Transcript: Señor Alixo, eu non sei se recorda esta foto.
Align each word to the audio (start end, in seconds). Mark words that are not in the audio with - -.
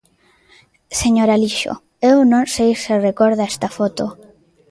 Señor 1.01 1.29
Alixo, 1.31 1.73
eu 2.11 2.17
non 2.31 2.43
sei 2.55 2.71
se 2.83 2.93
recorda 3.07 3.49
esta 3.51 3.67
foto. 3.77 4.05